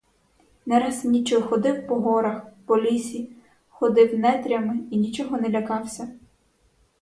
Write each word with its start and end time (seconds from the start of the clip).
Не 0.65 0.79
раз 0.79 1.03
ніччю 1.05 1.41
ходив 1.41 1.87
по 1.87 1.95
горах, 1.95 2.47
по 2.65 2.81
лісі, 2.81 3.29
ходив 3.69 4.19
нетрями 4.19 4.79
і 4.91 4.97
нічого 4.97 5.37
не 5.37 5.49
лякався. 5.49 6.07